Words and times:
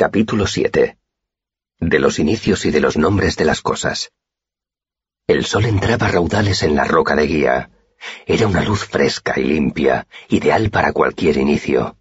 Capítulo 0.00 0.46
7. 0.46 0.96
De 1.78 1.98
los 1.98 2.18
inicios 2.18 2.64
y 2.64 2.70
de 2.70 2.80
los 2.80 2.96
nombres 2.96 3.36
de 3.36 3.44
las 3.44 3.60
cosas. 3.60 4.10
El 5.26 5.44
sol 5.44 5.66
entraba 5.66 6.08
raudales 6.08 6.62
en 6.62 6.74
la 6.74 6.84
roca 6.84 7.14
de 7.14 7.26
guía. 7.26 7.70
Era 8.24 8.46
una 8.46 8.62
luz 8.62 8.86
fresca 8.86 9.38
y 9.38 9.44
limpia, 9.44 10.06
ideal 10.30 10.70
para 10.70 10.94
cualquier 10.94 11.36
inicio. 11.36 11.98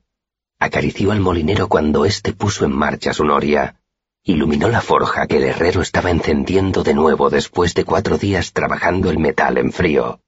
Acarició 0.59 1.11
al 1.11 1.19
molinero 1.19 1.67
cuando 1.67 2.05
éste 2.05 2.31
puso 2.31 2.63
en 2.63 2.71
marcha 2.71 3.11
su 3.11 3.25
noria. 3.25 3.81
Iluminó 4.23 4.69
la 4.69 4.79
forja 4.79 5.27
que 5.27 5.35
el 5.35 5.43
herrero 5.43 5.81
estaba 5.81 6.09
encendiendo 6.09 6.83
de 6.83 6.93
nuevo 6.93 7.29
después 7.29 7.73
de 7.73 7.83
cuatro 7.83 8.17
días 8.17 8.53
trabajando 8.53 9.09
el 9.09 9.19
metal 9.19 9.57
en 9.57 9.73
frío. 9.73 10.21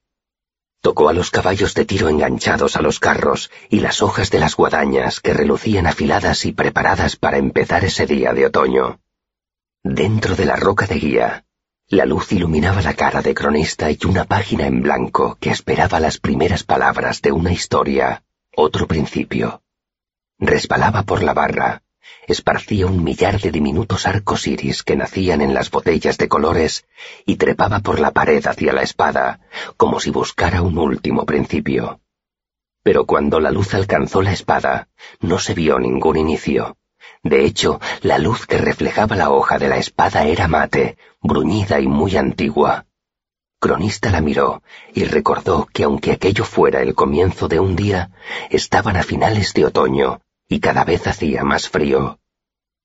Tocó 0.82 1.08
a 1.08 1.12
los 1.12 1.30
caballos 1.30 1.74
de 1.74 1.84
tiro 1.84 2.08
enganchados 2.08 2.74
a 2.74 2.82
los 2.82 2.98
carros 2.98 3.52
y 3.70 3.78
las 3.78 4.02
hojas 4.02 4.32
de 4.32 4.40
las 4.40 4.56
guadañas 4.56 5.20
que 5.20 5.32
relucían 5.32 5.86
afiladas 5.86 6.44
y 6.44 6.52
preparadas 6.52 7.14
para 7.14 7.38
empezar 7.38 7.84
ese 7.84 8.04
día 8.04 8.32
de 8.32 8.46
otoño. 8.46 8.98
Dentro 9.84 10.34
de 10.34 10.44
la 10.44 10.56
roca 10.56 10.88
de 10.88 10.96
guía, 10.96 11.44
la 11.86 12.04
luz 12.04 12.32
iluminaba 12.32 12.82
la 12.82 12.94
cara 12.94 13.22
de 13.22 13.32
cronista 13.32 13.92
y 13.92 13.98
una 14.08 14.24
página 14.24 14.66
en 14.66 14.82
blanco 14.82 15.38
que 15.40 15.50
esperaba 15.50 16.00
las 16.00 16.18
primeras 16.18 16.64
palabras 16.64 17.22
de 17.22 17.30
una 17.30 17.52
historia, 17.52 18.24
otro 18.56 18.88
principio. 18.88 19.62
Resbalaba 20.40 21.04
por 21.04 21.22
la 21.22 21.32
barra, 21.32 21.82
esparcía 22.26 22.86
un 22.86 23.02
millar 23.02 23.40
de 23.40 23.50
diminutos 23.50 24.06
arcos 24.06 24.46
iris 24.46 24.82
que 24.82 24.96
nacían 24.96 25.40
en 25.40 25.54
las 25.54 25.70
botellas 25.70 26.18
de 26.18 26.28
colores 26.28 26.86
y 27.26 27.36
trepaba 27.36 27.80
por 27.80 28.00
la 28.00 28.12
pared 28.12 28.44
hacia 28.46 28.72
la 28.72 28.82
espada, 28.82 29.40
como 29.76 30.00
si 30.00 30.10
buscara 30.10 30.62
un 30.62 30.78
último 30.78 31.26
principio. 31.26 32.00
Pero 32.82 33.06
cuando 33.06 33.40
la 33.40 33.50
luz 33.50 33.74
alcanzó 33.74 34.22
la 34.22 34.32
espada, 34.32 34.88
no 35.20 35.38
se 35.38 35.54
vio 35.54 35.78
ningún 35.78 36.16
inicio. 36.16 36.76
De 37.22 37.44
hecho, 37.44 37.80
la 38.00 38.18
luz 38.18 38.46
que 38.46 38.58
reflejaba 38.58 39.16
la 39.16 39.30
hoja 39.30 39.58
de 39.58 39.68
la 39.68 39.76
espada 39.76 40.24
era 40.24 40.48
mate, 40.48 40.96
bruñida 41.20 41.80
y 41.80 41.86
muy 41.86 42.16
antigua. 42.16 42.86
Cronista 43.60 44.10
la 44.10 44.20
miró 44.20 44.62
y 44.92 45.04
recordó 45.04 45.68
que 45.72 45.84
aunque 45.84 46.12
aquello 46.12 46.44
fuera 46.44 46.82
el 46.82 46.94
comienzo 46.94 47.46
de 47.46 47.60
un 47.60 47.76
día, 47.76 48.10
estaban 48.50 48.96
a 48.96 49.04
finales 49.04 49.54
de 49.54 49.66
otoño 49.66 50.20
y 50.52 50.60
cada 50.60 50.84
vez 50.84 51.06
hacía 51.06 51.44
más 51.44 51.70
frío. 51.70 52.18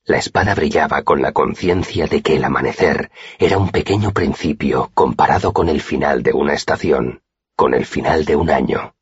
La 0.05 0.17
espada 0.17 0.55
brillaba 0.55 1.01
con 1.03 1.21
la 1.21 1.33
conciencia 1.33 2.07
de 2.07 2.21
que 2.21 2.37
el 2.37 2.45
amanecer 2.45 3.11
era 3.39 3.57
un 3.57 3.71
pequeño 3.71 4.13
principio 4.13 4.89
comparado 4.93 5.51
con 5.51 5.67
el 5.67 5.81
final 5.81 6.23
de 6.23 6.31
una 6.31 6.53
estación, 6.53 7.21
con 7.57 7.73
el 7.73 7.85
final 7.85 8.23
de 8.23 8.37
un 8.37 8.49
año. 8.49 8.95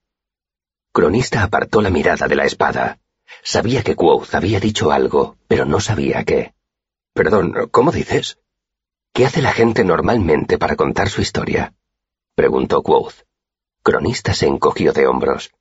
Cronista 0.92 1.44
apartó 1.44 1.84
la 1.84 1.92
mirada 1.92 2.28
de 2.28 2.36
la 2.36 2.46
espada. 2.46 2.98
Sabía 3.44 3.84
que 3.84 3.96
Quoth 3.96 4.34
había 4.34 4.60
dicho 4.60 4.92
algo, 4.92 5.38
pero 5.48 5.66
no 5.66 5.80
sabía 5.80 6.24
qué. 6.24 6.56
Perdón, 7.14 7.70
¿cómo 7.70 7.92
dices? 7.92 8.40
¿Qué 9.14 9.28
hace 9.28 9.44
la 9.44 9.54
gente 9.54 9.84
normalmente 9.84 10.58
para 10.58 10.76
contar 10.76 11.10
su 11.10 11.22
historia? 11.22 11.76
preguntó 12.34 12.82
Quoth. 12.82 13.26
Cronista 13.84 14.34
se 14.34 14.48
encogió 14.48 14.92
de 14.92 15.06
hombros. 15.06 15.52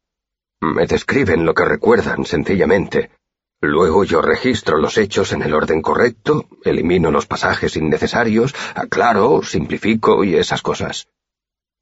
Me 0.65 0.87
describen 0.87 1.45
lo 1.45 1.53
que 1.53 1.67
recuerdan, 1.67 2.25
sencillamente. 2.25 3.11
Luego 3.61 4.05
yo 4.05 4.23
registro 4.23 4.79
los 4.79 4.97
hechos 4.97 5.33
en 5.33 5.43
el 5.43 5.53
orden 5.53 5.83
correcto, 5.83 6.47
elimino 6.65 7.11
los 7.11 7.27
pasajes 7.27 7.77
innecesarios, 7.77 8.55
aclaro, 8.75 9.43
simplifico 9.43 10.25
y 10.25 10.37
esas 10.37 10.63
cosas. 10.63 11.09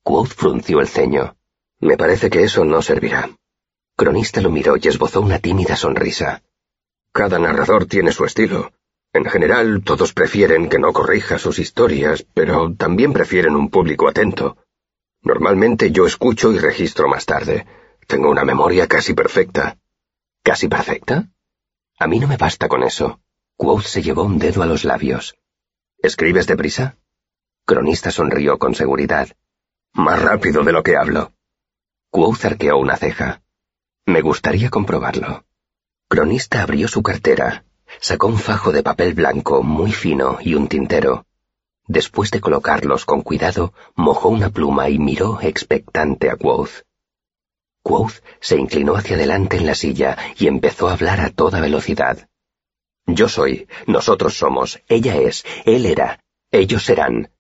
Quoth 0.02 0.34
frunció 0.34 0.80
el 0.80 0.88
ceño. 0.88 1.36
Me 1.78 1.96
parece 1.96 2.28
que 2.28 2.42
eso 2.42 2.64
no 2.64 2.82
servirá. 2.82 3.30
Cronista 3.96 4.40
lo 4.40 4.50
miró 4.50 4.76
y 4.76 4.88
esbozó 4.88 5.20
una 5.20 5.38
tímida 5.38 5.76
sonrisa. 5.76 6.42
Cada 7.12 7.38
narrador 7.38 7.86
tiene 7.86 8.10
su 8.10 8.24
estilo. 8.24 8.72
En 9.12 9.26
general, 9.26 9.82
todos 9.84 10.12
prefieren 10.12 10.68
que 10.68 10.80
no 10.80 10.92
corrija 10.92 11.38
sus 11.38 11.58
historias, 11.60 12.26
pero 12.34 12.74
también 12.74 13.12
prefieren 13.12 13.54
un 13.54 13.70
público 13.70 14.08
atento. 14.08 14.56
Normalmente 15.22 15.92
yo 15.92 16.04
escucho 16.06 16.52
y 16.52 16.58
registro 16.58 17.06
más 17.06 17.26
tarde. 17.26 17.64
Tengo 18.06 18.30
una 18.30 18.44
memoria 18.44 18.86
casi 18.86 19.14
perfecta. 19.14 19.78
¿Casi 20.42 20.68
perfecta? 20.68 21.28
A 21.98 22.06
mí 22.06 22.18
no 22.18 22.28
me 22.28 22.36
basta 22.36 22.68
con 22.68 22.82
eso. 22.82 23.20
Quoth 23.56 23.84
se 23.84 24.02
llevó 24.02 24.24
un 24.24 24.38
dedo 24.38 24.62
a 24.62 24.66
los 24.66 24.84
labios. 24.84 25.36
¿Escribes 25.98 26.46
deprisa? 26.46 26.96
Cronista 27.64 28.10
sonrió 28.10 28.58
con 28.58 28.74
seguridad. 28.74 29.28
Más 29.92 30.20
rápido 30.20 30.64
de 30.64 30.72
lo 30.72 30.82
que 30.82 30.96
hablo. 30.96 31.32
Quoth 32.10 32.44
arqueó 32.44 32.78
una 32.78 32.96
ceja. 32.96 33.42
Me 34.04 34.20
gustaría 34.20 34.68
comprobarlo. 34.68 35.44
Cronista 36.08 36.62
abrió 36.62 36.88
su 36.88 37.02
cartera, 37.02 37.64
sacó 38.00 38.26
un 38.26 38.38
fajo 38.38 38.72
de 38.72 38.82
papel 38.82 39.14
blanco 39.14 39.62
muy 39.62 39.92
fino 39.92 40.38
y 40.40 40.54
un 40.54 40.68
tintero. 40.68 41.24
Después 41.86 42.30
de 42.30 42.40
colocarlos 42.40 43.04
con 43.04 43.22
cuidado, 43.22 43.72
mojó 43.94 44.28
una 44.28 44.50
pluma 44.50 44.88
y 44.88 44.98
miró 44.98 45.40
expectante 45.40 46.30
a 46.30 46.36
Quoth. 46.36 46.82
Quoth 47.82 48.22
se 48.40 48.56
inclinó 48.56 48.94
hacia 48.94 49.16
adelante 49.16 49.56
en 49.56 49.66
la 49.66 49.74
silla 49.74 50.16
y 50.38 50.46
empezó 50.46 50.88
a 50.88 50.92
hablar 50.92 51.20
a 51.20 51.30
toda 51.30 51.60
velocidad. 51.60 52.28
Yo 53.06 53.28
soy, 53.28 53.66
nosotros 53.86 54.34
somos, 54.34 54.80
ella 54.88 55.16
es, 55.16 55.44
él 55.64 55.86
era, 55.86 56.20
ellos 56.50 56.84
serán. 56.84 57.30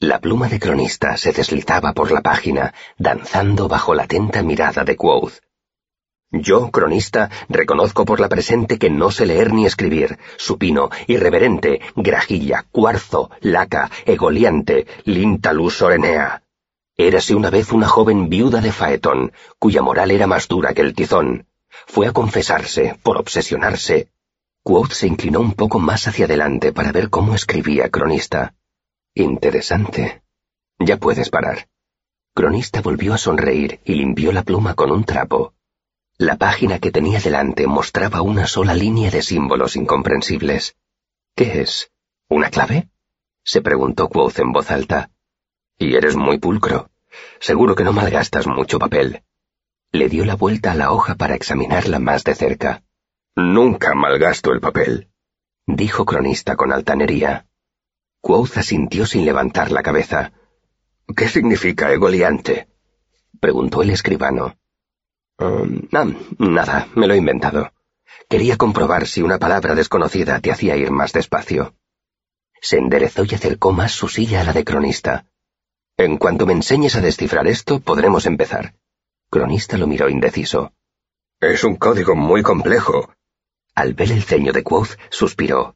La 0.00 0.20
pluma 0.20 0.48
de 0.48 0.58
cronista 0.58 1.16
se 1.16 1.32
deslizaba 1.32 1.92
por 1.92 2.10
la 2.10 2.20
página, 2.20 2.74
danzando 2.98 3.68
bajo 3.68 3.94
la 3.94 4.04
atenta 4.04 4.42
mirada 4.42 4.84
de 4.84 4.96
Quoth. 4.96 5.40
Yo, 6.30 6.70
cronista, 6.70 7.30
reconozco 7.48 8.04
por 8.04 8.20
la 8.20 8.28
presente 8.28 8.78
que 8.78 8.90
no 8.90 9.10
sé 9.10 9.24
leer 9.24 9.52
ni 9.52 9.64
escribir, 9.64 10.18
supino, 10.36 10.90
irreverente, 11.06 11.80
grajilla, 11.96 12.66
cuarzo, 12.70 13.30
laca, 13.40 13.90
egoliante, 14.04 14.86
lintalus 15.04 15.80
orenea. 15.80 16.42
Érase 17.00 17.36
una 17.36 17.48
vez 17.48 17.70
una 17.70 17.86
joven 17.86 18.28
viuda 18.28 18.60
de 18.60 18.72
Faetón, 18.72 19.32
cuya 19.60 19.82
moral 19.82 20.10
era 20.10 20.26
más 20.26 20.48
dura 20.48 20.74
que 20.74 20.82
el 20.82 20.94
tizón. 20.94 21.46
Fue 21.86 22.08
a 22.08 22.12
confesarse, 22.12 22.98
por 23.04 23.18
obsesionarse. 23.18 24.10
Quoth 24.64 24.90
se 24.90 25.06
inclinó 25.06 25.38
un 25.38 25.52
poco 25.52 25.78
más 25.78 26.08
hacia 26.08 26.24
adelante 26.24 26.72
para 26.72 26.90
ver 26.90 27.08
cómo 27.08 27.36
escribía 27.36 27.88
Cronista. 27.88 28.56
Interesante. 29.14 30.22
Ya 30.80 30.96
puedes 30.96 31.30
parar. 31.30 31.68
Cronista 32.34 32.80
volvió 32.80 33.14
a 33.14 33.18
sonreír 33.18 33.80
y 33.84 33.94
limpió 33.94 34.32
la 34.32 34.42
pluma 34.42 34.74
con 34.74 34.90
un 34.90 35.04
trapo. 35.04 35.54
La 36.16 36.36
página 36.36 36.80
que 36.80 36.90
tenía 36.90 37.20
delante 37.20 37.68
mostraba 37.68 38.22
una 38.22 38.48
sola 38.48 38.74
línea 38.74 39.12
de 39.12 39.22
símbolos 39.22 39.76
incomprensibles. 39.76 40.76
¿Qué 41.36 41.60
es? 41.60 41.92
¿Una 42.28 42.50
clave? 42.50 42.88
se 43.44 43.62
preguntó 43.62 44.08
Quoth 44.08 44.40
en 44.40 44.52
voz 44.52 44.72
alta. 44.72 45.12
Y 45.78 45.94
eres 45.94 46.16
muy 46.16 46.38
pulcro. 46.38 46.90
Seguro 47.38 47.74
que 47.74 47.84
no 47.84 47.92
malgastas 47.92 48.46
mucho 48.46 48.78
papel. 48.78 49.22
Le 49.92 50.08
dio 50.08 50.24
la 50.24 50.34
vuelta 50.34 50.72
a 50.72 50.74
la 50.74 50.92
hoja 50.92 51.14
para 51.14 51.34
examinarla 51.34 51.98
más 51.98 52.24
de 52.24 52.34
cerca. 52.34 52.82
Nunca 53.36 53.94
malgasto 53.94 54.52
el 54.52 54.60
papel, 54.60 55.08
dijo 55.66 56.04
cronista 56.04 56.56
con 56.56 56.72
altanería. 56.72 57.46
Quoth 58.20 58.56
asintió 58.56 59.06
sin 59.06 59.24
levantar 59.24 59.70
la 59.70 59.84
cabeza. 59.84 60.32
¿Qué 61.16 61.28
significa 61.28 61.92
egoliante? 61.92 62.68
preguntó 63.40 63.82
el 63.82 63.90
escribano. 63.90 64.56
Um, 65.38 65.82
nada, 66.38 66.88
me 66.96 67.06
lo 67.06 67.14
he 67.14 67.18
inventado. 67.18 67.72
Quería 68.28 68.56
comprobar 68.56 69.06
si 69.06 69.22
una 69.22 69.38
palabra 69.38 69.76
desconocida 69.76 70.40
te 70.40 70.50
hacía 70.50 70.76
ir 70.76 70.90
más 70.90 71.12
despacio. 71.12 71.76
Se 72.60 72.76
enderezó 72.76 73.24
y 73.24 73.34
acercó 73.36 73.72
más 73.72 73.92
su 73.92 74.08
silla 74.08 74.40
a 74.40 74.44
la 74.44 74.52
de 74.52 74.64
cronista. 74.64 75.26
En 75.98 76.16
cuanto 76.16 76.46
me 76.46 76.52
enseñes 76.52 76.94
a 76.94 77.00
descifrar 77.00 77.48
esto, 77.48 77.80
podremos 77.80 78.24
empezar. 78.24 78.72
Cronista 79.28 79.76
lo 79.76 79.88
miró 79.88 80.08
indeciso. 80.08 80.72
Es 81.40 81.64
un 81.64 81.74
código 81.74 82.14
muy 82.14 82.44
complejo. 82.44 83.12
Al 83.74 83.94
ver 83.94 84.12
el 84.12 84.22
ceño 84.22 84.52
de 84.52 84.62
Quoth, 84.62 84.96
suspiró. 85.10 85.74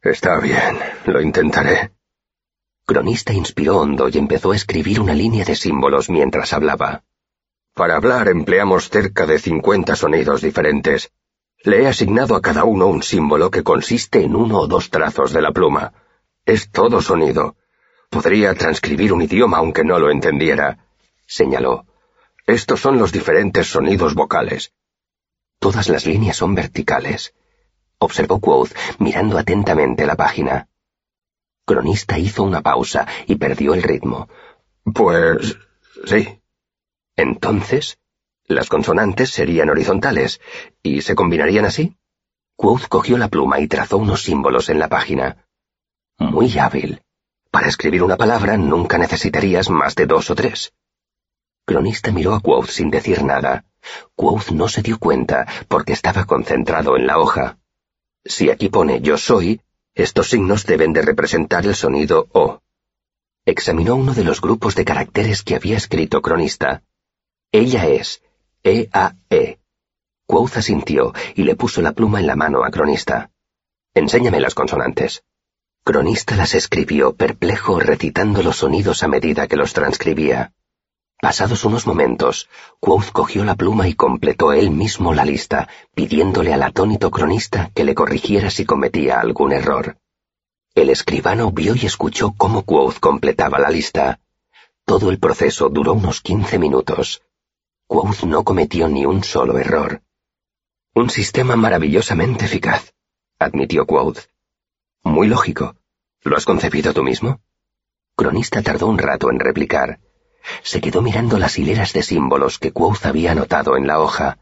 Está 0.00 0.40
bien, 0.40 0.78
lo 1.04 1.20
intentaré. 1.20 1.92
Cronista 2.86 3.34
inspiró 3.34 3.76
hondo 3.78 4.08
y 4.08 4.16
empezó 4.16 4.52
a 4.52 4.56
escribir 4.56 5.00
una 5.00 5.12
línea 5.12 5.44
de 5.44 5.54
símbolos 5.54 6.08
mientras 6.08 6.54
hablaba. 6.54 7.04
Para 7.74 7.96
hablar 7.96 8.28
empleamos 8.28 8.88
cerca 8.88 9.26
de 9.26 9.38
cincuenta 9.38 9.96
sonidos 9.96 10.40
diferentes. 10.40 11.12
Le 11.62 11.82
he 11.82 11.86
asignado 11.86 12.36
a 12.36 12.40
cada 12.40 12.64
uno 12.64 12.86
un 12.86 13.02
símbolo 13.02 13.50
que 13.50 13.62
consiste 13.62 14.22
en 14.22 14.34
uno 14.34 14.60
o 14.60 14.66
dos 14.66 14.88
trazos 14.88 15.34
de 15.34 15.42
la 15.42 15.52
pluma. 15.52 15.92
Es 16.46 16.70
todo 16.70 17.02
sonido. 17.02 17.56
Podría 18.10 18.54
transcribir 18.54 19.12
un 19.12 19.22
idioma 19.22 19.58
aunque 19.58 19.84
no 19.84 19.98
lo 19.98 20.10
entendiera, 20.10 20.86
señaló. 21.26 21.86
Estos 22.46 22.80
son 22.80 22.98
los 22.98 23.12
diferentes 23.12 23.66
sonidos 23.66 24.14
vocales. 24.14 24.72
Todas 25.58 25.88
las 25.88 26.06
líneas 26.06 26.36
son 26.36 26.54
verticales, 26.54 27.34
observó 27.98 28.40
Quoth 28.40 28.72
mirando 28.98 29.38
atentamente 29.38 30.06
la 30.06 30.16
página. 30.16 30.68
Cronista 31.66 32.18
hizo 32.18 32.44
una 32.44 32.62
pausa 32.62 33.06
y 33.26 33.36
perdió 33.36 33.74
el 33.74 33.82
ritmo. 33.82 34.28
Pues... 34.94 35.58
sí. 36.06 36.40
Entonces, 37.16 37.98
las 38.46 38.68
consonantes 38.68 39.30
serían 39.30 39.68
horizontales 39.68 40.40
y 40.82 41.02
se 41.02 41.14
combinarían 41.14 41.66
así. 41.66 41.98
Quoth 42.56 42.88
cogió 42.88 43.18
la 43.18 43.28
pluma 43.28 43.60
y 43.60 43.68
trazó 43.68 43.98
unos 43.98 44.22
símbolos 44.22 44.70
en 44.70 44.78
la 44.78 44.88
página. 44.88 45.44
Muy 46.18 46.56
hábil. 46.58 47.02
Para 47.50 47.68
escribir 47.68 48.02
una 48.02 48.16
palabra 48.16 48.56
nunca 48.58 48.98
necesitarías 48.98 49.70
más 49.70 49.94
de 49.94 50.06
dos 50.06 50.30
o 50.30 50.34
tres. 50.34 50.72
Cronista 51.64 52.12
miró 52.12 52.34
a 52.34 52.40
Quoth 52.40 52.68
sin 52.68 52.90
decir 52.90 53.22
nada. 53.24 53.64
Quoth 54.14 54.50
no 54.50 54.68
se 54.68 54.82
dio 54.82 54.98
cuenta 54.98 55.46
porque 55.68 55.92
estaba 55.92 56.24
concentrado 56.26 56.96
en 56.96 57.06
la 57.06 57.18
hoja. 57.18 57.58
Si 58.24 58.50
aquí 58.50 58.68
pone 58.68 59.00
yo 59.00 59.16
soy, 59.16 59.62
estos 59.94 60.28
signos 60.28 60.66
deben 60.66 60.92
de 60.92 61.02
representar 61.02 61.64
el 61.66 61.74
sonido 61.74 62.28
O. 62.32 62.60
Examinó 63.46 63.96
uno 63.96 64.12
de 64.12 64.24
los 64.24 64.40
grupos 64.40 64.74
de 64.74 64.84
caracteres 64.84 65.42
que 65.42 65.54
había 65.54 65.76
escrito 65.78 66.20
Cronista. 66.20 66.82
Ella 67.50 67.86
es 67.86 68.22
E-A-E. 68.62 69.58
Quoth 70.26 70.58
asintió 70.58 71.14
y 71.34 71.44
le 71.44 71.56
puso 71.56 71.80
la 71.80 71.92
pluma 71.92 72.20
en 72.20 72.26
la 72.26 72.36
mano 72.36 72.62
a 72.62 72.70
Cronista. 72.70 73.30
Enséñame 73.94 74.40
las 74.40 74.54
consonantes. 74.54 75.24
Cronista 75.88 76.36
las 76.36 76.54
escribió 76.54 77.14
perplejo 77.14 77.80
recitando 77.80 78.42
los 78.42 78.58
sonidos 78.58 79.02
a 79.02 79.08
medida 79.08 79.46
que 79.46 79.56
los 79.56 79.72
transcribía. 79.72 80.52
Pasados 81.18 81.64
unos 81.64 81.86
momentos, 81.86 82.50
Quoth 82.78 83.10
cogió 83.10 83.42
la 83.42 83.54
pluma 83.54 83.88
y 83.88 83.94
completó 83.94 84.52
él 84.52 84.70
mismo 84.70 85.14
la 85.14 85.24
lista, 85.24 85.66
pidiéndole 85.94 86.52
al 86.52 86.62
atónito 86.62 87.10
cronista 87.10 87.70
que 87.74 87.84
le 87.84 87.94
corrigiera 87.94 88.50
si 88.50 88.66
cometía 88.66 89.18
algún 89.18 89.50
error. 89.50 89.96
El 90.74 90.90
escribano 90.90 91.52
vio 91.52 91.74
y 91.74 91.86
escuchó 91.86 92.34
cómo 92.36 92.64
Quoth 92.64 92.98
completaba 93.00 93.58
la 93.58 93.70
lista. 93.70 94.20
Todo 94.84 95.08
el 95.08 95.18
proceso 95.18 95.70
duró 95.70 95.94
unos 95.94 96.20
quince 96.20 96.58
minutos. 96.58 97.22
Quoth 97.86 98.24
no 98.24 98.44
cometió 98.44 98.88
ni 98.88 99.06
un 99.06 99.24
solo 99.24 99.56
error. 99.56 100.02
Un 100.94 101.08
sistema 101.08 101.56
maravillosamente 101.56 102.44
eficaz, 102.44 102.92
admitió 103.38 103.86
Quoth. 103.86 104.18
Muy 105.02 105.28
lógico. 105.28 105.77
¿Lo 106.22 106.36
has 106.36 106.44
concebido 106.44 106.92
tú 106.92 107.02
mismo? 107.02 107.40
Cronista 108.16 108.62
tardó 108.62 108.88
un 108.88 108.98
rato 108.98 109.30
en 109.30 109.38
replicar. 109.38 110.00
Se 110.62 110.80
quedó 110.80 111.02
mirando 111.02 111.38
las 111.38 111.58
hileras 111.58 111.92
de 111.92 112.02
símbolos 112.02 112.58
que 112.58 112.72
Quoth 112.72 113.06
había 113.06 113.32
anotado 113.32 113.76
en 113.76 113.86
la 113.86 114.00
hoja. 114.00 114.38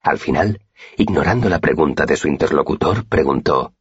Al 0.00 0.18
final, 0.18 0.60
ignorando 0.96 1.48
la 1.48 1.58
pregunta 1.58 2.06
de 2.06 2.16
su 2.16 2.28
interlocutor, 2.28 3.06
preguntó 3.06 3.74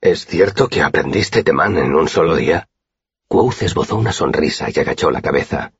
¿Es 0.00 0.26
cierto 0.26 0.68
que 0.68 0.82
aprendiste 0.82 1.42
temán 1.42 1.76
en 1.76 1.94
un 1.94 2.08
solo 2.08 2.36
día? 2.36 2.68
Quoth 3.28 3.62
esbozó 3.62 3.96
una 3.96 4.12
sonrisa 4.12 4.68
y 4.74 4.78
agachó 4.78 5.10
la 5.10 5.20
cabeza. 5.20 5.72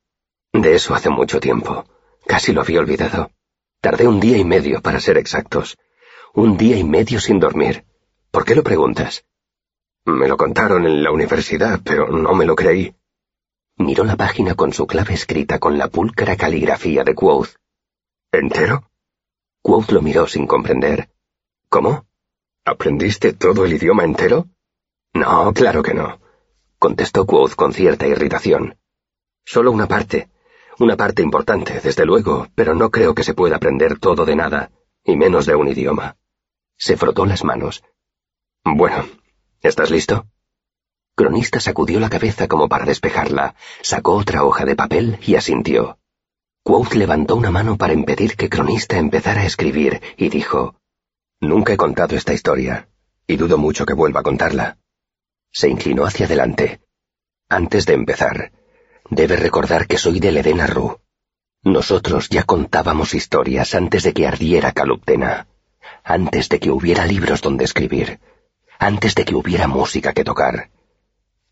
De 0.53 0.75
eso 0.75 0.93
hace 0.93 1.09
mucho 1.09 1.39
tiempo. 1.39 1.85
Casi 2.25 2.51
lo 2.51 2.61
había 2.61 2.79
olvidado. 2.79 3.31
Tardé 3.79 4.07
un 4.07 4.19
día 4.19 4.37
y 4.37 4.43
medio, 4.43 4.81
para 4.81 4.99
ser 4.99 5.17
exactos. 5.17 5.77
Un 6.33 6.57
día 6.57 6.77
y 6.77 6.83
medio 6.83 7.19
sin 7.19 7.39
dormir. 7.39 7.85
¿Por 8.31 8.43
qué 8.43 8.53
lo 8.53 8.63
preguntas? 8.63 9.23
Me 10.07 10.29
lo 10.29 10.37
contaron 10.37 10.85
en 10.85 11.03
la 11.03 11.11
universidad, 11.11 11.81
pero 11.83 12.07
no 12.07 12.33
me 12.33 12.45
lo 12.45 12.55
creí. 12.55 12.95
Miró 13.75 14.05
la 14.05 14.15
página 14.15 14.55
con 14.55 14.71
su 14.71 14.87
clave 14.87 15.13
escrita 15.13 15.59
con 15.59 15.77
la 15.77 15.89
pulcra 15.89 16.37
caligrafía 16.37 17.03
de 17.03 17.13
Quoth. 17.13 17.57
¿Entero? 18.31 18.89
Quoth 19.61 19.91
lo 19.91 20.01
miró 20.01 20.25
sin 20.25 20.47
comprender. 20.47 21.09
¿Cómo? 21.67 22.05
¿Aprendiste 22.63 23.33
todo 23.33 23.65
el 23.65 23.73
idioma 23.73 24.05
entero? 24.05 24.47
No, 25.13 25.53
claro 25.53 25.83
que 25.83 25.93
no, 25.93 26.21
contestó 26.79 27.25
Quoth 27.25 27.55
con 27.55 27.73
cierta 27.73 28.07
irritación. 28.07 28.77
Solo 29.43 29.73
una 29.73 29.87
parte, 29.87 30.29
una 30.79 30.95
parte 30.95 31.21
importante, 31.21 31.81
desde 31.81 32.05
luego, 32.05 32.47
pero 32.55 32.75
no 32.75 32.91
creo 32.91 33.13
que 33.13 33.25
se 33.25 33.33
pueda 33.33 33.57
aprender 33.57 33.99
todo 33.99 34.23
de 34.23 34.37
nada, 34.37 34.71
y 35.03 35.17
menos 35.17 35.45
de 35.45 35.55
un 35.55 35.67
idioma. 35.67 36.15
Se 36.77 36.95
frotó 36.95 37.25
las 37.25 37.43
manos. 37.43 37.83
Bueno, 38.63 39.05
¿Estás 39.61 39.89
listo? 39.89 40.27
Cronista 41.15 41.59
sacudió 41.59 41.99
la 41.99 42.09
cabeza 42.09 42.47
como 42.47 42.69
para 42.69 42.85
despejarla, 42.85 43.55
sacó 43.81 44.13
otra 44.13 44.43
hoja 44.43 44.65
de 44.65 44.75
papel 44.75 45.17
y 45.25 45.35
asintió. 45.35 45.97
Quoth 46.63 46.93
levantó 46.93 47.35
una 47.35 47.49
mano 47.49 47.75
para 47.75 47.93
impedir 47.93 48.35
que 48.35 48.49
Cronista 48.49 48.97
empezara 48.97 49.41
a 49.41 49.45
escribir 49.45 49.99
y 50.15 50.29
dijo, 50.29 50.75
Nunca 51.39 51.73
he 51.73 51.77
contado 51.77 52.15
esta 52.15 52.33
historia, 52.33 52.89
y 53.25 53.35
dudo 53.35 53.57
mucho 53.57 53.85
que 53.85 53.93
vuelva 53.93 54.19
a 54.19 54.23
contarla. 54.23 54.77
Se 55.51 55.69
inclinó 55.69 56.05
hacia 56.05 56.27
adelante. 56.27 56.81
Antes 57.49 57.87
de 57.87 57.93
empezar, 57.93 58.51
debe 59.09 59.37
recordar 59.37 59.87
que 59.87 59.97
soy 59.97 60.19
de 60.19 60.31
Ledena 60.31 60.67
Ru. 60.67 60.99
Nosotros 61.63 62.29
ya 62.29 62.43
contábamos 62.43 63.15
historias 63.15 63.73
antes 63.73 64.03
de 64.03 64.13
que 64.13 64.27
ardiera 64.27 64.71
Caluptena, 64.71 65.47
antes 66.03 66.47
de 66.49 66.59
que 66.59 66.69
hubiera 66.69 67.07
libros 67.07 67.41
donde 67.41 67.65
escribir 67.65 68.19
antes 68.79 69.15
de 69.15 69.25
que 69.25 69.35
hubiera 69.35 69.67
música 69.67 70.13
que 70.13 70.23
tocar. 70.23 70.69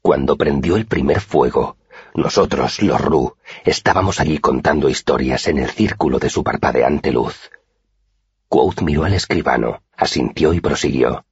Cuando 0.02 0.38
prendió 0.38 0.76
el 0.76 0.86
primer 0.86 1.22
fuego, 1.22 1.78
nosotros, 2.14 2.82
los 2.82 3.02
Ru, 3.02 3.36
estábamos 3.64 4.20
allí 4.20 4.38
contando 4.38 4.90
historias 4.90 5.48
en 5.48 5.60
el 5.60 5.70
círculo 5.70 6.20
de 6.20 6.30
su 6.30 6.44
parpadeante 6.44 7.12
luz. 7.12 7.50
Quoth 8.48 8.82
miró 8.82 9.04
al 9.04 9.14
escribano, 9.14 9.82
asintió 9.98 10.54
y 10.54 10.62
prosiguió. 10.62 11.26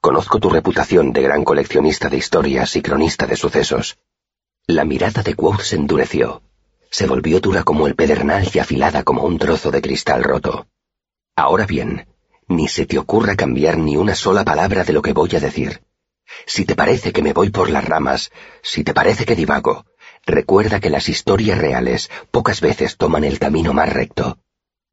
Conozco 0.00 0.38
tu 0.38 0.50
reputación 0.50 1.12
de 1.12 1.22
gran 1.22 1.42
coleccionista 1.42 2.08
de 2.08 2.18
historias 2.18 2.76
y 2.76 2.82
cronista 2.82 3.26
de 3.26 3.36
sucesos. 3.36 3.98
La 4.66 4.84
mirada 4.84 5.22
de 5.22 5.34
Quoth 5.34 5.62
se 5.62 5.76
endureció. 5.76 6.42
Se 6.90 7.06
volvió 7.06 7.40
dura 7.40 7.64
como 7.64 7.86
el 7.86 7.96
pedernal 7.96 8.48
y 8.52 8.58
afilada 8.58 9.02
como 9.02 9.24
un 9.24 9.38
trozo 9.38 9.70
de 9.70 9.82
cristal 9.82 10.22
roto. 10.22 10.68
Ahora 11.34 11.66
bien, 11.66 12.06
ni 12.48 12.68
se 12.68 12.86
te 12.86 12.98
ocurra 12.98 13.34
cambiar 13.36 13.78
ni 13.78 13.96
una 13.96 14.14
sola 14.14 14.44
palabra 14.44 14.84
de 14.84 14.92
lo 14.92 15.02
que 15.02 15.12
voy 15.12 15.34
a 15.34 15.40
decir. 15.40 15.82
Si 16.46 16.64
te 16.64 16.74
parece 16.74 17.12
que 17.12 17.22
me 17.22 17.32
voy 17.32 17.50
por 17.50 17.70
las 17.70 17.84
ramas, 17.84 18.30
si 18.62 18.84
te 18.84 18.94
parece 18.94 19.24
que 19.24 19.36
divago, 19.36 19.84
recuerda 20.24 20.80
que 20.80 20.90
las 20.90 21.08
historias 21.08 21.58
reales 21.58 22.10
pocas 22.30 22.60
veces 22.60 22.96
toman 22.96 23.24
el 23.24 23.38
camino 23.38 23.72
más 23.72 23.92
recto. 23.92 24.38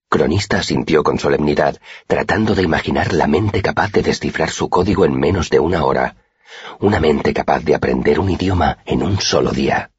Cronista 0.10 0.62
sintió 0.62 1.04
con 1.04 1.18
solemnidad, 1.18 1.80
tratando 2.08 2.54
de 2.54 2.62
imaginar 2.62 3.14
la 3.14 3.28
mente 3.28 3.62
capaz 3.62 3.92
de 3.92 4.04
descifrar 4.04 4.52
su 4.52 4.70
código 4.70 5.06
en 5.06 5.20
menos 5.20 5.50
de 5.50 5.60
una 5.60 5.86
hora, 5.86 6.18
una 6.80 7.00
mente 7.00 7.34
capaz 7.34 7.64
de 7.64 7.74
aprender 7.74 8.20
un 8.20 8.30
idioma 8.30 8.78
en 8.86 9.02
un 9.02 9.20
solo 9.20 9.52
día. 9.52 9.93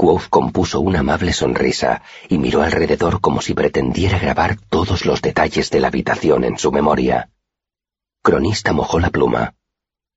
Quoth 0.00 0.30
compuso 0.30 0.80
una 0.80 1.00
amable 1.00 1.34
sonrisa 1.34 2.00
y 2.30 2.38
miró 2.38 2.62
alrededor 2.62 3.20
como 3.20 3.42
si 3.42 3.52
pretendiera 3.52 4.18
grabar 4.18 4.56
todos 4.70 5.04
los 5.04 5.20
detalles 5.20 5.68
de 5.68 5.78
la 5.78 5.88
habitación 5.88 6.44
en 6.44 6.56
su 6.56 6.72
memoria. 6.72 7.28
Cronista 8.22 8.72
mojó 8.72 8.98
la 8.98 9.10
pluma. 9.10 9.56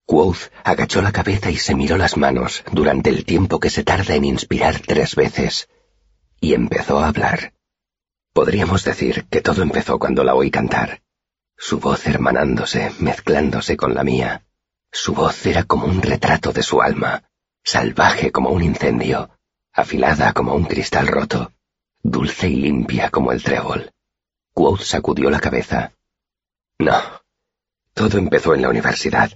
Quoth 0.05 0.53
agachó 0.63 1.01
la 1.01 1.11
cabeza 1.11 1.51
y 1.51 1.57
se 1.57 1.75
miró 1.75 1.97
las 1.97 2.15
manos 2.15 2.63
durante 2.71 3.09
el 3.09 3.25
tiempo 3.25 3.59
que 3.59 3.69
se 3.69 3.83
tarda 3.83 4.15
en 4.15 4.23
inspirar 4.23 4.79
tres 4.79 5.15
veces, 5.15 5.67
y 6.39 6.53
empezó 6.53 6.99
a 6.99 7.09
hablar. 7.09 7.51
Podríamos 8.31 8.85
decir 8.85 9.25
que 9.29 9.41
todo 9.41 9.63
empezó 9.63 9.99
cuando 9.99 10.23
la 10.23 10.33
oí 10.33 10.49
cantar. 10.49 11.01
Su 11.57 11.81
voz 11.81 12.07
hermanándose, 12.07 12.89
mezclándose 12.99 13.75
con 13.75 13.95
la 13.95 14.05
mía. 14.05 14.45
Su 14.93 15.13
voz 15.13 15.45
era 15.45 15.63
como 15.63 15.87
un 15.87 16.01
retrato 16.01 16.53
de 16.53 16.63
su 16.63 16.81
alma, 16.81 17.23
salvaje 17.65 18.31
como 18.31 18.51
un 18.51 18.63
incendio, 18.63 19.29
afilada 19.73 20.33
como 20.33 20.53
un 20.53 20.65
cristal 20.65 21.07
roto, 21.07 21.51
dulce 22.03 22.47
y 22.47 22.57
limpia 22.57 23.09
como 23.09 23.31
el 23.31 23.43
trébol. 23.43 23.91
Quoth 24.53 24.81
sacudió 24.81 25.29
la 25.31 25.39
cabeza. 25.39 25.93
No, 26.77 27.01
todo 27.93 28.17
empezó 28.17 28.53
en 28.53 28.61
la 28.61 28.69
universidad. 28.69 29.31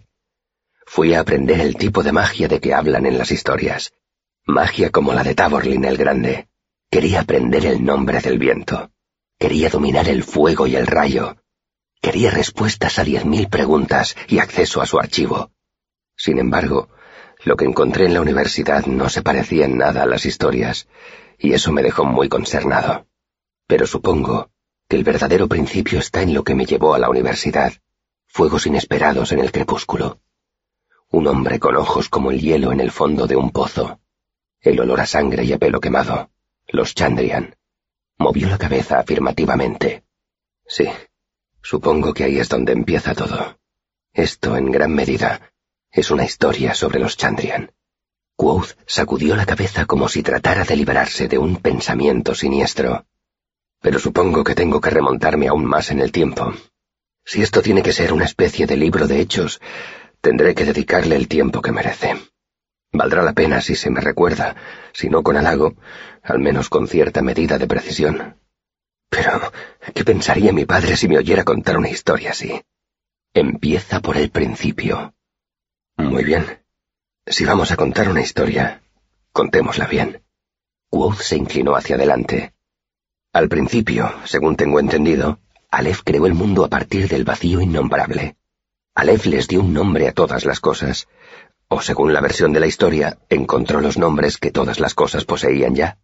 Fui 0.86 1.13
a 1.13 1.22
aprender 1.22 1.60
el 1.60 1.75
tipo 1.75 2.03
de 2.03 2.12
magia 2.12 2.48
de 2.48 2.60
que 2.60 2.74
hablan 2.74 3.06
en 3.06 3.17
las 3.17 3.32
historias. 3.32 3.94
Magia 4.46 4.91
como 4.91 5.13
la 5.13 5.24
de 5.24 5.36
Taborlin 5.36 5.84
el 5.86 5.98
Grande. 5.98 6.48
Quería 6.89 7.22
aprender 7.22 7.65
el 7.65 7.84
nombre 7.84 8.22
del 8.22 8.38
viento. 8.38 8.91
Quería 9.38 9.70
dominar 9.70 10.08
el 10.08 10.24
fuego 10.24 10.67
y 10.67 10.75
el 10.75 10.88
rayo. 10.88 11.38
Quería 12.01 12.32
respuestas 12.32 13.00
a 13.00 13.03
diez 13.03 13.25
mil 13.25 13.50
preguntas 13.50 14.15
y 14.27 14.39
acceso 14.39 14.82
a 14.82 14.86
su 14.86 15.00
archivo. 15.00 15.51
Sin 16.15 16.39
embargo, 16.39 16.89
lo 17.48 17.56
que 17.56 17.66
encontré 17.66 18.06
en 18.06 18.13
la 18.13 18.22
universidad 18.22 18.86
no 18.86 19.08
se 19.10 19.22
parecía 19.22 19.66
en 19.66 19.77
nada 19.77 20.04
a 20.04 20.06
las 20.06 20.25
historias, 20.25 20.88
y 21.39 21.54
eso 21.54 21.72
me 21.72 21.82
dejó 21.82 22.04
muy 22.04 22.27
concernado. 22.27 23.08
Pero 23.66 23.88
supongo 23.88 24.51
que 24.88 24.98
el 24.98 25.04
verdadero 25.04 25.48
principio 25.48 26.00
está 26.00 26.22
en 26.22 26.34
lo 26.34 26.44
que 26.44 26.56
me 26.56 26.66
llevó 26.66 26.94
a 26.94 27.00
la 27.00 27.10
universidad. 27.10 27.74
Fuegos 28.27 28.66
inesperados 28.68 29.32
en 29.32 29.39
el 29.39 29.51
crepúsculo. 29.51 30.20
Un 31.10 31.27
hombre 31.27 31.60
con 31.60 31.77
ojos 31.77 32.10
como 32.10 32.32
el 32.32 32.42
hielo 32.42 32.74
en 32.74 32.82
el 32.82 32.92
fondo 32.92 33.27
de 33.27 33.38
un 33.38 33.51
pozo. 33.51 34.01
El 34.60 34.80
olor 34.82 35.00
a 35.00 35.06
sangre 35.06 35.46
y 35.46 35.54
a 35.54 35.58
pelo 35.58 35.80
quemado. 35.80 36.30
Los 36.68 36.96
Chandrian. 36.96 37.56
Movió 38.18 38.50
la 38.50 38.58
cabeza 38.58 39.00
afirmativamente. 39.00 40.04
Sí, 40.66 40.89
supongo 41.62 42.13
que 42.13 42.25
ahí 42.25 42.39
es 42.39 42.50
donde 42.50 42.74
empieza 42.74 43.16
todo. 43.16 43.58
Esto, 44.12 44.58
en 44.58 44.72
gran 44.72 44.94
medida, 44.94 45.54
es 45.91 46.12
una 46.12 46.25
historia 46.25 46.74
sobre 46.74 47.00
los 47.00 47.17
Chandrian. 47.17 47.72
Quoth 48.36 48.77
sacudió 48.86 49.36
la 49.36 49.46
cabeza 49.46 49.86
como 49.86 50.08
si 50.08 50.22
tratara 50.22 50.63
de 50.63 50.75
liberarse 50.75 51.27
de 51.27 51.38
un 51.38 51.58
pensamiento 51.58 52.36
siniestro. 52.36 53.06
Pero 53.82 54.00
supongo 54.00 54.44
que 54.44 54.56
tengo 54.56 54.79
que 54.79 54.91
remontarme 54.91 55.48
aún 55.48 55.65
más 55.65 55.89
en 55.91 56.00
el 56.00 56.12
tiempo. 56.12 56.53
Si 57.25 57.41
esto 57.41 57.62
tiene 57.62 57.82
que 57.82 57.94
ser 57.94 58.13
una 58.13 58.25
especie 58.25 58.67
de 58.67 58.77
libro 58.77 59.08
de 59.08 59.20
hechos, 59.20 59.60
tendré 60.22 60.56
que 60.56 60.65
dedicarle 60.65 61.15
el 61.15 61.27
tiempo 61.27 61.62
que 61.62 61.72
merece. 61.72 62.15
Valdrá 62.91 63.24
la 63.24 63.34
pena 63.34 63.60
si 63.60 63.75
se 63.75 63.89
me 63.89 64.01
recuerda, 64.01 64.56
si 64.94 65.10
no 65.10 65.24
con 65.24 65.36
halago, 65.36 65.75
al 66.24 66.39
menos 66.39 66.70
con 66.70 66.88
cierta 66.88 67.22
medida 67.22 67.58
de 67.58 67.67
precisión. 67.67 68.39
Pero, 69.10 69.51
¿qué 69.94 70.03
pensaría 70.03 70.53
mi 70.53 70.65
padre 70.65 70.96
si 70.96 71.08
me 71.08 71.17
oyera 71.17 71.44
contar 71.44 71.77
una 71.77 71.89
historia 71.89 72.32
así? 72.32 72.62
Empieza 73.34 74.00
por 74.00 74.17
el 74.17 74.29
principio. 74.29 75.13
Muy 75.98 76.24
bien. 76.24 76.46
Si 77.25 77.44
vamos 77.44 77.72
a 77.72 77.75
contar 77.75 78.08
una 78.10 78.22
historia, 78.22 78.82
contémosla 79.32 79.88
bien. 79.88 80.24
Quoth 80.89 81.20
se 81.22 81.36
inclinó 81.36 81.75
hacia 81.75 81.96
adelante. 81.96 82.54
Al 83.34 83.50
principio, 83.50 84.13
según 84.25 84.56
tengo 84.56 84.80
entendido, 84.80 85.39
Aleph 85.70 86.01
creó 86.04 86.27
el 86.27 86.34
mundo 86.34 86.63
a 86.63 86.70
partir 86.70 87.10
del 87.10 87.24
vacío 87.24 87.62
innombrable. 87.62 88.38
Aleph 88.96 89.25
les 89.25 89.48
dio 89.48 89.62
un 89.62 89.74
nombre 89.74 90.08
a 90.08 90.13
todas 90.13 90.46
las 90.46 90.60
cosas, 90.60 91.08
o 91.68 91.82
según 91.82 92.13
la 92.13 92.22
versión 92.22 92.54
de 92.54 92.62
la 92.62 92.68
historia, 92.68 93.18
encontró 93.30 93.82
los 93.82 93.98
nombres 93.98 94.38
que 94.38 94.51
todas 94.51 94.80
las 94.80 94.94
cosas 94.94 95.25
poseían 95.25 95.75
ya. 95.75 95.98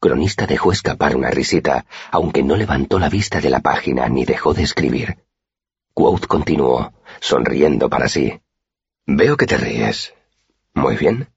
Cronista 0.00 0.46
dejó 0.46 0.72
escapar 0.72 1.14
una 1.14 1.30
risita, 1.30 1.84
aunque 2.10 2.42
no 2.42 2.56
levantó 2.56 2.98
la 2.98 3.10
vista 3.10 3.40
de 3.40 3.50
la 3.50 3.60
página 3.60 4.08
ni 4.08 4.24
dejó 4.24 4.54
de 4.54 4.62
escribir. 4.62 5.24
Quoth 5.94 6.26
continuó, 6.26 6.94
sonriendo 7.20 7.88
para 7.90 8.08
sí. 8.08 8.40
Veo 9.12 9.36
que 9.36 9.46
te 9.46 9.56
ríes. 9.56 10.14
Muy 10.74 10.96
bien. 10.96 11.28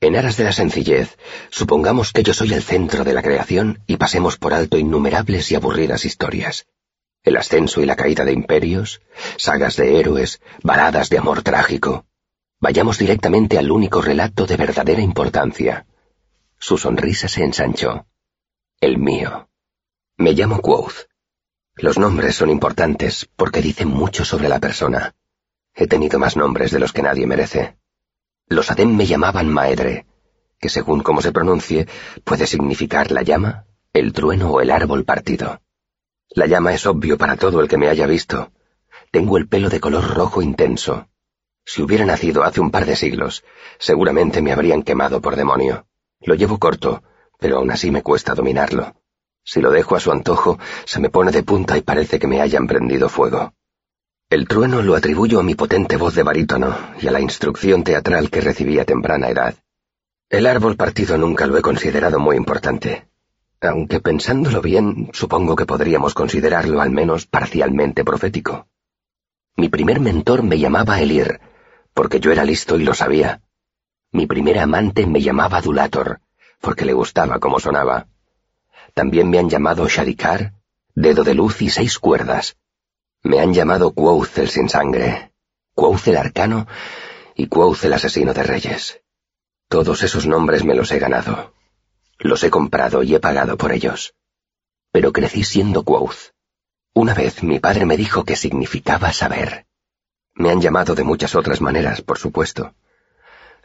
En 0.00 0.16
aras 0.16 0.36
de 0.36 0.44
la 0.44 0.52
sencillez, 0.52 1.16
supongamos 1.50 2.12
que 2.12 2.22
yo 2.22 2.32
soy 2.32 2.52
el 2.52 2.62
centro 2.62 3.04
de 3.04 3.14
la 3.14 3.22
creación 3.22 3.80
y 3.86 3.96
pasemos 3.96 4.36
por 4.36 4.54
alto 4.54 4.78
innumerables 4.78 5.50
y 5.50 5.54
aburridas 5.54 6.04
historias 6.04 6.66
el 7.26 7.36
ascenso 7.36 7.82
y 7.82 7.86
la 7.86 7.96
caída 7.96 8.24
de 8.24 8.32
imperios, 8.32 9.02
sagas 9.36 9.74
de 9.76 9.98
héroes, 9.98 10.40
baladas 10.62 11.10
de 11.10 11.18
amor 11.18 11.42
trágico. 11.42 12.06
Vayamos 12.60 12.98
directamente 12.98 13.58
al 13.58 13.72
único 13.72 14.00
relato 14.00 14.46
de 14.46 14.56
verdadera 14.56 15.02
importancia. 15.02 15.86
Su 16.58 16.78
sonrisa 16.78 17.26
se 17.26 17.42
ensanchó. 17.42 18.06
El 18.80 18.98
mío. 18.98 19.48
Me 20.16 20.34
llamo 20.34 20.62
Quoth. 20.62 21.08
Los 21.74 21.98
nombres 21.98 22.36
son 22.36 22.48
importantes 22.48 23.28
porque 23.34 23.60
dicen 23.60 23.88
mucho 23.88 24.24
sobre 24.24 24.48
la 24.48 24.60
persona. 24.60 25.16
He 25.78 25.86
tenido 25.86 26.18
más 26.18 26.38
nombres 26.38 26.70
de 26.70 26.78
los 26.78 26.94
que 26.94 27.02
nadie 27.02 27.26
merece. 27.26 27.76
Los 28.48 28.70
Adem 28.70 28.96
me 28.96 29.04
llamaban 29.04 29.50
Maedre, 29.50 30.06
que 30.58 30.70
según 30.70 31.02
cómo 31.02 31.20
se 31.20 31.32
pronuncie, 31.32 31.86
puede 32.24 32.46
significar 32.46 33.10
la 33.10 33.20
llama, 33.20 33.66
el 33.92 34.14
trueno 34.14 34.50
o 34.52 34.62
el 34.62 34.70
árbol 34.70 35.04
partido. 35.04 35.60
La 36.30 36.46
llama 36.46 36.72
es 36.72 36.86
obvio 36.86 37.18
para 37.18 37.36
todo 37.36 37.60
el 37.60 37.68
que 37.68 37.76
me 37.76 37.88
haya 37.88 38.06
visto. 38.06 38.52
Tengo 39.10 39.36
el 39.36 39.48
pelo 39.48 39.68
de 39.68 39.78
color 39.78 40.14
rojo 40.14 40.40
intenso. 40.40 41.08
Si 41.64 41.82
hubiera 41.82 42.06
nacido 42.06 42.42
hace 42.42 42.60
un 42.60 42.70
par 42.70 42.86
de 42.86 42.96
siglos, 42.96 43.44
seguramente 43.78 44.40
me 44.40 44.52
habrían 44.52 44.82
quemado 44.82 45.20
por 45.20 45.36
demonio. 45.36 45.86
Lo 46.20 46.34
llevo 46.34 46.58
corto, 46.58 47.02
pero 47.38 47.58
aún 47.58 47.70
así 47.70 47.90
me 47.90 48.02
cuesta 48.02 48.34
dominarlo. 48.34 48.94
Si 49.44 49.60
lo 49.60 49.70
dejo 49.70 49.94
a 49.94 50.00
su 50.00 50.10
antojo, 50.10 50.58
se 50.86 51.00
me 51.00 51.10
pone 51.10 51.32
de 51.32 51.42
punta 51.42 51.76
y 51.76 51.82
parece 51.82 52.18
que 52.18 52.26
me 52.26 52.40
hayan 52.40 52.66
prendido 52.66 53.10
fuego. 53.10 53.52
El 54.28 54.48
trueno 54.48 54.82
lo 54.82 54.96
atribuyo 54.96 55.40
a 55.40 55.42
mi 55.42 55.54
potente 55.54 55.96
voz 55.96 56.14
de 56.14 56.22
barítono 56.22 56.76
y 57.00 57.06
a 57.06 57.12
la 57.12 57.20
instrucción 57.20 57.84
teatral 57.84 58.30
que 58.30 58.40
recibí 58.40 58.78
a 58.78 58.84
temprana 58.84 59.28
edad. 59.28 59.54
El 60.28 60.46
árbol 60.46 60.76
partido 60.76 61.16
nunca 61.16 61.46
lo 61.46 61.56
he 61.56 61.62
considerado 61.62 62.18
muy 62.18 62.36
importante 62.36 63.06
aunque 63.60 64.00
pensándolo 64.00 64.60
bien, 64.60 65.10
supongo 65.12 65.56
que 65.56 65.66
podríamos 65.66 66.14
considerarlo 66.14 66.80
al 66.80 66.90
menos 66.90 67.26
parcialmente 67.26 68.04
profético. 68.04 68.66
Mi 69.56 69.68
primer 69.68 70.00
mentor 70.00 70.42
me 70.42 70.58
llamaba 70.58 71.00
Elir, 71.00 71.40
porque 71.94 72.20
yo 72.20 72.30
era 72.30 72.44
listo 72.44 72.78
y 72.78 72.84
lo 72.84 72.94
sabía. 72.94 73.40
Mi 74.12 74.26
primer 74.26 74.58
amante 74.58 75.06
me 75.06 75.20
llamaba 75.20 75.60
Dulator, 75.60 76.20
porque 76.60 76.84
le 76.84 76.92
gustaba 76.92 77.38
cómo 77.38 77.58
sonaba. 77.58 78.06
También 78.94 79.30
me 79.30 79.38
han 79.38 79.48
llamado 79.48 79.88
Shadikar, 79.88 80.52
Dedo 80.94 81.24
de 81.24 81.34
Luz 81.34 81.62
y 81.62 81.70
Seis 81.70 81.98
Cuerdas. 81.98 82.56
Me 83.26 83.40
han 83.40 83.52
llamado 83.52 83.92
Quoth 83.92 84.38
el 84.38 84.48
sin 84.48 84.68
sangre, 84.68 85.32
Quoth 85.74 86.06
el 86.06 86.16
arcano 86.16 86.68
y 87.34 87.48
Quoth 87.48 87.82
el 87.82 87.94
asesino 87.94 88.32
de 88.32 88.44
reyes. 88.44 89.00
Todos 89.68 90.04
esos 90.04 90.28
nombres 90.28 90.62
me 90.62 90.76
los 90.76 90.92
he 90.92 91.00
ganado. 91.00 91.52
Los 92.20 92.44
he 92.44 92.50
comprado 92.50 93.02
y 93.02 93.16
he 93.16 93.18
pagado 93.18 93.56
por 93.56 93.72
ellos. 93.72 94.14
Pero 94.92 95.12
crecí 95.12 95.42
siendo 95.42 95.82
Quoth. 95.82 96.34
Una 96.94 97.14
vez 97.14 97.42
mi 97.42 97.58
padre 97.58 97.84
me 97.84 97.96
dijo 97.96 98.24
que 98.24 98.36
significaba 98.36 99.12
saber. 99.12 99.66
Me 100.34 100.50
han 100.50 100.60
llamado 100.60 100.94
de 100.94 101.02
muchas 101.02 101.34
otras 101.34 101.60
maneras, 101.60 102.02
por 102.02 102.18
supuesto. 102.18 102.76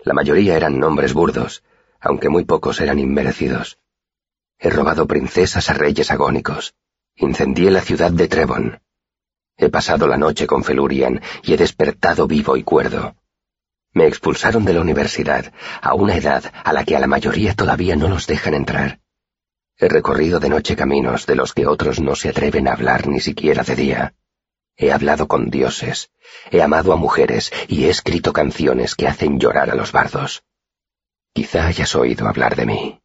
La 0.03 0.15
mayoría 0.15 0.57
eran 0.57 0.79
nombres 0.79 1.13
burdos, 1.13 1.63
aunque 1.99 2.29
muy 2.29 2.45
pocos 2.45 2.81
eran 2.81 2.97
inmerecidos. 2.97 3.77
He 4.57 4.71
robado 4.71 5.05
princesas 5.05 5.69
a 5.69 5.73
reyes 5.73 6.09
agónicos. 6.09 6.73
Incendié 7.15 7.69
la 7.69 7.81
ciudad 7.81 8.09
de 8.09 8.27
Trebon. 8.27 8.81
He 9.61 9.69
pasado 9.69 10.07
la 10.07 10.17
noche 10.17 10.47
con 10.47 10.63
Felurian 10.63 11.21
y 11.43 11.53
he 11.53 11.57
despertado 11.57 12.25
vivo 12.25 12.57
y 12.57 12.63
cuerdo. 12.63 13.15
Me 13.93 14.07
expulsaron 14.07 14.65
de 14.65 14.73
la 14.73 14.81
universidad, 14.81 15.53
a 15.83 15.93
una 15.93 16.15
edad 16.15 16.51
a 16.63 16.73
la 16.73 16.83
que 16.83 16.95
a 16.95 16.99
la 16.99 17.05
mayoría 17.05 17.53
todavía 17.53 17.95
no 17.95 18.07
los 18.07 18.25
dejan 18.25 18.55
entrar. 18.55 19.01
He 19.77 19.87
recorrido 19.87 20.39
de 20.39 20.49
noche 20.49 20.75
caminos 20.75 21.27
de 21.27 21.35
los 21.35 21.53
que 21.53 21.67
otros 21.67 21.99
no 21.99 22.15
se 22.15 22.29
atreven 22.29 22.67
a 22.67 22.73
hablar 22.73 23.07
ni 23.07 23.19
siquiera 23.19 23.61
de 23.61 23.75
día. 23.75 24.15
He 24.77 24.91
hablado 24.91 25.27
con 25.27 25.51
dioses, 25.51 26.09
he 26.49 26.63
amado 26.63 26.91
a 26.91 26.95
mujeres 26.95 27.51
y 27.67 27.85
he 27.85 27.91
escrito 27.91 28.33
canciones 28.33 28.95
que 28.95 29.07
hacen 29.07 29.39
llorar 29.39 29.69
a 29.69 29.75
los 29.75 29.91
bardos. 29.91 30.43
Quizá 31.33 31.67
hayas 31.67 31.93
oído 31.93 32.27
hablar 32.27 32.55
de 32.55 32.65
mí. 32.65 33.00